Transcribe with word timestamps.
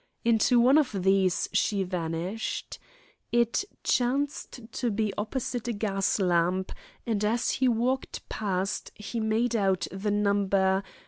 Into 0.25 0.59
one 0.59 0.79
of 0.79 1.03
these 1.03 1.47
she 1.53 1.83
vanished. 1.83 2.79
It 3.31 3.65
chanced 3.83 4.61
to 4.71 4.89
be 4.89 5.13
opposite 5.15 5.67
a 5.67 5.73
gas 5.73 6.17
lamp, 6.17 6.71
and 7.05 7.23
as 7.23 7.51
he 7.51 7.67
walked 7.67 8.27
past 8.27 8.91
he 8.95 9.19
made 9.19 9.55
out 9.55 9.85
the 9.91 10.09
number 10.09 10.81
37. 10.83 10.83